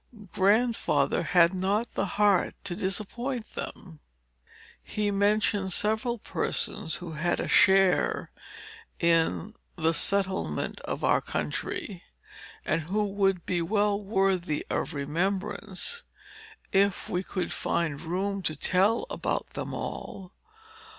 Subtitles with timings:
[0.33, 3.99] Grandfather had not the heart to disappoint them.
[4.81, 8.31] He mentioned several persons who had a share
[8.99, 12.01] in the settlement of our country,
[12.65, 16.01] and who would be well worthy of remembrance,
[16.71, 20.33] if we could find room to tell about them all.